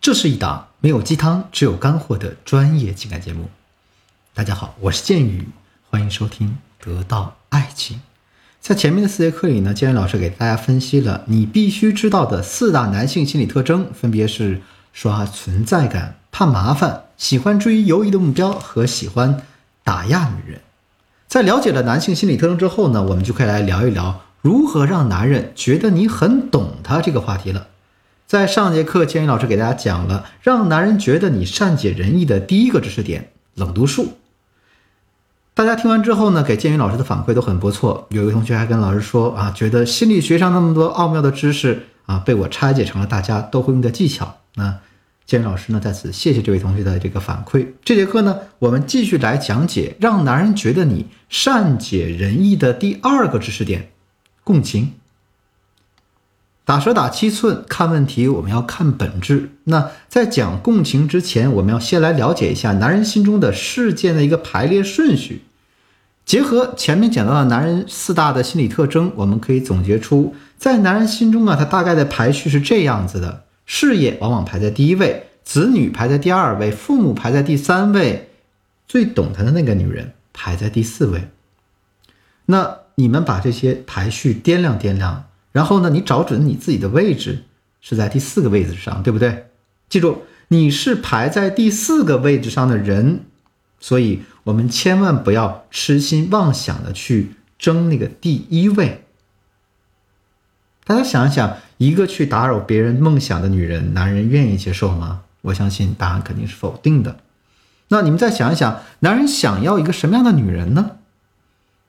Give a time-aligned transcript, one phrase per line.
[0.00, 3.50] 这是一档没有鸡汤，只有干货的专业情感节目。
[4.32, 5.48] 大家好，我是剑宇，
[5.90, 7.96] 欢迎收听《得到爱情》。
[8.60, 14.62] 在前面的四节课里呢，建宇老师给大家分析了你必须知道的四大男性心理特征，分别是
[14.92, 19.42] 刷存在感、怕麻烦、喜欢追游移的目标和喜欢
[19.82, 20.60] 打压女人。
[21.26, 27.66] 在了解了男性心理特征之后呢，我们就可以来聊一聊如何让男人觉得你很懂他这个话题了。
[28.28, 34.18] 在上节课，建宇老师给大家讲了让男人觉得你善解人意的第一个知识点——冷读术。
[35.54, 38.06] 大家听完之后呢，给建宇老师的反馈都很不错。
[38.10, 44.36] 有一个同学还跟老师说啊，觉得心理学上那么多奥妙的知识啊，被我拆解成了大家都会用的技巧。
[44.56, 44.76] 那
[45.24, 47.66] 建宇老师呢，在此谢谢这位同学的这个反馈。
[47.82, 53.88] 这节课呢，我们继续来讲解让男人觉得你善解人意的第二个知识点——
[54.44, 54.92] 共情。
[56.68, 59.52] 打蛇打七寸，看问题我们要看本质。
[59.64, 65.44] 那在讲共情之前，我们要先来了解一下男人心中的事件的一个排列顺序。
[66.26, 78.28] 结合前面讲到的男人四大的心理特征，我们可以总结出，在男人心中啊，他大概的排序是这样子的：事业往往排在第一位，子女排在第二位，父母排在第三位，
[78.86, 81.30] 最懂他的那个女人排在第四位。
[82.44, 85.24] 那你们把这些排序掂量掂量。
[85.52, 87.44] 然后呢，你找准你自己的位置
[87.80, 89.46] 是在第四个位置上，对不对？
[89.88, 93.20] 记住，你是排在第四个位置上的人，
[93.80, 99.04] 所以我们千万不要痴心妄想的去争那个第一位。
[100.84, 105.22] 大家想一想，一个去打扰别人梦想的女人，男人愿意接受吗？
[105.42, 107.20] 我相信答案肯定是否定的。
[107.88, 110.97] 那你们再想一想，男人想要一个什么样的女人呢？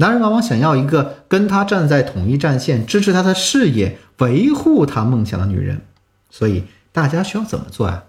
[0.00, 5.82] 男人往往想要一个跟他站在统一战线、支持他的事业、维护他梦想的女人，
[6.30, 8.04] 所以大家需要怎么做啊？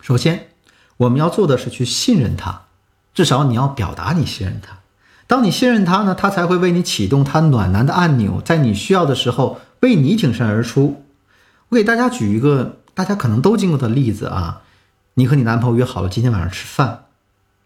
[0.00, 0.48] 首先，
[0.96, 2.62] 我们要做的是去信任他，
[3.12, 4.78] 至少你要表达你信任他。
[5.26, 11.04] 当你信任他呢，他才会为你启动他暖男的按钮，在你需要的时候为你挺身而出。
[11.68, 14.62] 我给大家举一个大家可能都经过的例子啊，
[15.14, 17.04] 你和你男朋友约好了今天晚上吃饭。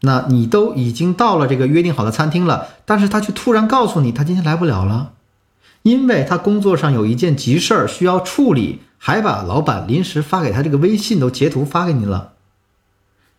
[0.05, 5.13] 那你都已经到了这个约定好的餐厅了，但是他却突然告诉你他今天来不了了，
[5.83, 12.33] 因为他工作上有一件急事儿需要处理，还把老板临时发给他这个微信都截图发给你了。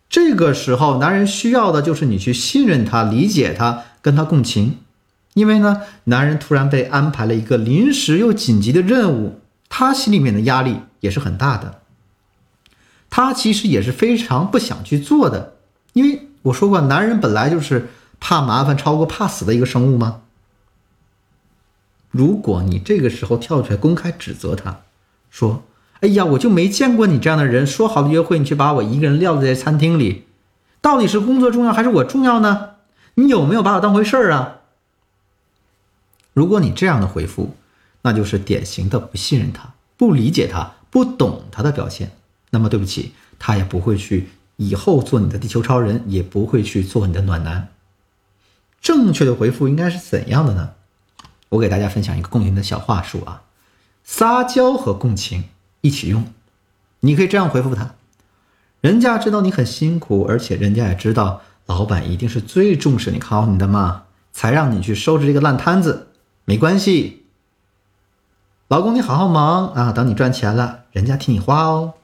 [0.08, 4.78] 这个时候，男人需要的就是你去信任他、理解他、跟他共情，
[5.34, 11.80] 因为呢，男人突然被安排了一个临时又紧急的任务，他心里面的压力也是很大的，
[13.08, 15.54] 他其实也是非常不想去做的，
[15.92, 16.25] 因为。
[16.46, 17.88] 我说过，男人本来就是
[18.20, 20.22] 怕麻烦超过怕死的一个生物吗？
[22.10, 24.82] 如果你这个时候跳出来公开指责他，
[25.28, 25.64] 说
[26.00, 30.24] ：“哎呀，我就没见过你这样的人，说好的约会，你却把我一个人撂在餐厅里，
[30.80, 32.70] 到底是工作重要还是我重要呢？
[33.14, 34.60] 你有没有把我当回事儿啊？”
[36.32, 37.56] 如果你这样的回复，
[38.02, 42.12] 那就是典型的不信任他、不理解他、不懂他的表现。
[42.50, 44.28] 那么对不起，他也不会去。
[44.56, 47.68] 以后做你的地球超人也不会去做你的暖男。
[48.80, 50.70] 正确的回复应该是怎样的呢？
[51.48, 53.42] 我给大家分享一个共情的小话术啊，
[54.04, 55.44] 撒娇和共情
[55.80, 56.26] 一起用。
[57.00, 57.94] 你可以这样回复他：
[58.80, 66.08] 人家知道你很辛苦，而且人家也知道老板一定是最重视你、看好你的嘛，才让你去收拾这个烂摊子。
[66.44, 67.26] 没关系，
[68.68, 71.94] 老公你好好忙啊，等你赚钱了，人家替你花哦。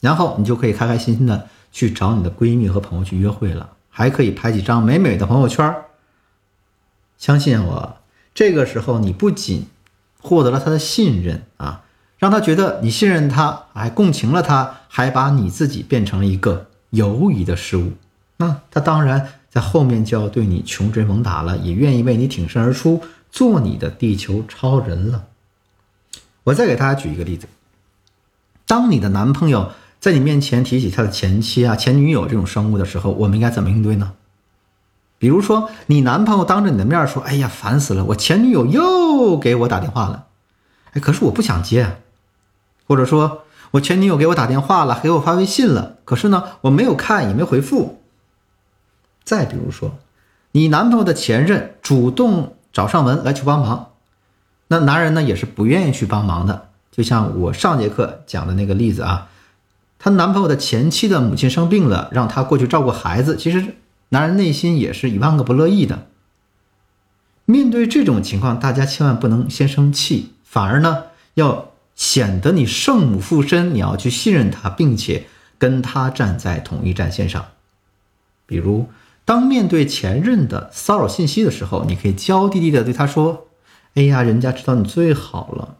[0.00, 5.74] 然后你就可以开开心心的去找你的闺蜜和朋友去约会了，还可以拍几张美美的朋友圈。
[7.18, 7.96] 相信我，
[8.32, 9.66] 这个时候你不仅
[10.20, 11.82] 获得了他的信任啊，
[12.16, 17.94] 让他觉得你信任他，还共情了他，还把你自己变成了一个犹疑的事物，
[18.36, 25.24] 那他当然在后面就要对你穷追猛打了，也愿意为你挺身而出，做你的地球超人了。
[26.44, 27.48] 我再给大家举一个例子，
[28.64, 29.72] 当你的男朋友。
[30.00, 34.12] 在你面前提起他的前妻啊、前女友这种生物的时候，我们应该怎么应对呢？
[35.18, 40.26] 比如说，你男朋友当着你的面说：“哎呀，烦死了，我前女友又给我打电话了。”
[40.94, 41.96] 哎，可是我不想接。
[42.86, 43.42] 或者说
[43.72, 48.00] 我前女友给我打电话了，给我发微信了，可是呢，我没有看，也没回复。
[49.24, 49.98] 再比如说，
[50.52, 53.88] 你男朋友的前任主动找上门来求帮忙，
[54.68, 56.68] 那男人呢也是不愿意去帮忙的。
[56.92, 59.26] 就像我上节课讲的那个例子啊。
[59.98, 63.36] 她男朋友的前妻的母亲生病了，让她过去照顾孩子。
[63.36, 63.74] 其实，
[64.10, 66.06] 男人内心也是一万个不乐意的。
[67.44, 71.04] 面对这种情况，大家千万不能先生气，反而呢
[71.34, 75.26] 要显得你圣母附身，你要去信任他，并且
[75.58, 77.44] 跟他站在同一战线上。
[78.46, 78.88] 比如，
[79.24, 83.48] 当面对前任的骚扰信息的时候，你可以娇滴滴的对他说
[83.94, 85.76] ：“哎呀，人家知道你最好了。”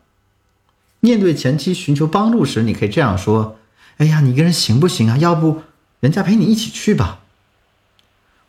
[1.01, 3.57] 面对前妻寻求帮助时，你可以这样说
[3.99, 5.17] ：“哎呀，你一个人行不行啊？
[5.19, 5.63] 要不
[6.01, 7.21] 人家陪你一起去吧。”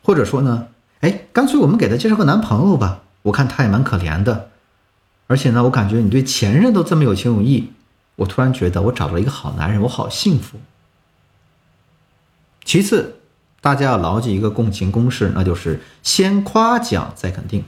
[0.02, 0.68] 或者说呢，
[1.00, 4.48] 哎，干脆我们给他介绍个男朋友吧，我看他也蛮可怜的，
[5.26, 7.70] 而且呢，我感觉你对前任都这么有情有义，
[8.16, 10.58] 我突然觉得我找到了一个好男人，我好幸福。
[12.64, 13.16] 其次，
[13.60, 17.64] 大家要牢记一个共情公式，那就是先夸奖再肯定。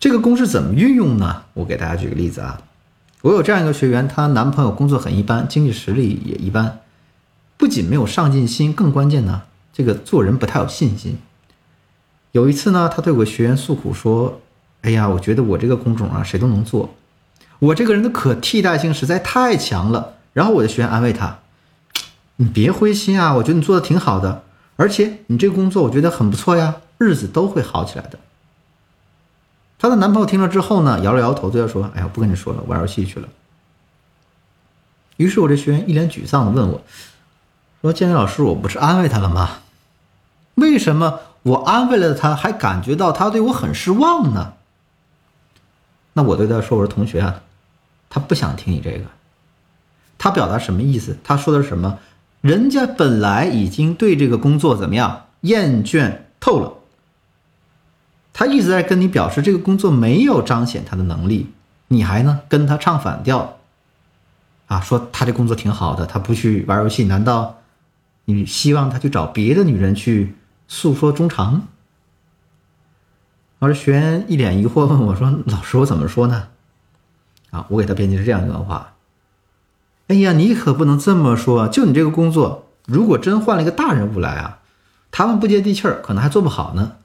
[0.00, 1.44] 这个公式怎么运用呢？
[1.54, 2.60] 我给大家举个例子啊，
[3.22, 6.80] 我有这样一个学员，她男朋友工作很一般，经济实力也一般，
[7.56, 9.42] 不仅没有上进心，更关键呢，
[9.72, 11.18] 这个做人不太有信心。
[12.32, 14.40] 有一次呢，他对我学员诉苦说
[14.82, 16.94] ：“哎呀，我觉得我这个工种啊，谁都能做，
[17.58, 21.38] 我这个人的可替代性实在太强了。”然后我的学员安慰他
[22.36, 24.44] ：“你别灰心啊，我觉得你做的挺好的，
[24.76, 28.18] 而且你这个工作我觉得很不错呀，日子都会好起来的。”
[29.78, 33.26] 她的男朋友听了之后呢，摇了摇头，对她说：“哎呀，不跟你说了，玩游戏去了。”
[35.16, 36.82] 于是我这学员一脸沮丧的问我
[37.86, 39.58] ：“说建林老师，我不是安慰他了吗？
[40.56, 44.54] 为什么？”我安慰了他，还感觉到他对我很失望呢。
[46.14, 47.40] 那我对他说：“我说同学啊，
[48.10, 49.04] 他不想听你这个。
[50.18, 51.16] 他表达什么意思？
[51.22, 52.00] 他说的是什么？
[52.40, 56.72] 人家本来已经对这个工作怎么样厌倦透了。
[58.32, 61.52] 他一直在跟你表示这个工作没有彰显他的能力，
[61.86, 63.58] 你还呢跟他唱反调
[64.66, 64.80] 啊？
[64.80, 67.58] 说他这工作挺好的，他不去玩游戏，难道
[68.26, 70.34] 你希望他去找别的女人去？”
[70.68, 71.68] 诉说衷肠，
[73.60, 76.48] 而学员一脸疑惑问我说：“老师，我怎么说呢？”
[77.52, 78.94] 啊，我给他编辑是这样一段话
[80.08, 81.68] ：“哎呀，你可不能这么说。
[81.68, 84.58] 就你这个工作，如果真换了一个大人物来啊，
[85.12, 86.96] 他们不接地气儿，可能还做不好呢。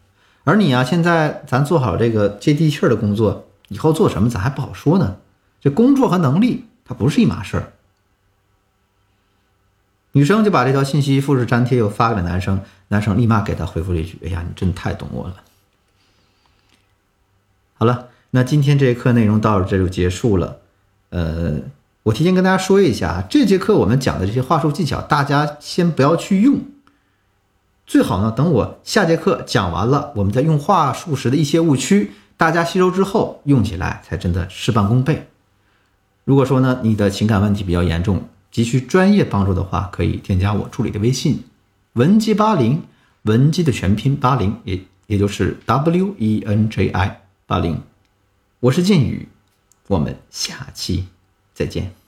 [0.43, 5.17] 而你啊，现在咱做好这个接地气儿的工作，以后做什么咱还不好说呢。
[5.61, 7.73] 这工作和能力，它不是一码事儿。”
[10.13, 12.61] 女生就把这条信息复制粘贴，又发给了男生。
[12.89, 15.35] 男生立马给他回复了一句：“哎呀，你真的太懂我了。”
[17.79, 20.57] 好了，那今天这节课内容到这就结束了。
[21.11, 21.53] 呃，
[22.03, 26.59] 我提前跟大家说一下，这节课我们讲的这些话术技巧，大家先不要去用。
[27.87, 35.27] 最好呢，等我下节课讲完了，我们在用话术时的一些误区，大家吸收之后用起来才真的事半功倍。
[36.23, 41.43] 如果说呢，你的情感问题比较严重，急需专业帮助的话，可以添加我助理的微信，
[41.93, 42.83] 文姬八零，
[43.23, 47.81] 文姬的全拼八零，也也就是 W E N J I 八零，
[48.59, 49.27] 我是剑宇，
[49.87, 51.07] 我们下期
[51.53, 52.00] 再见。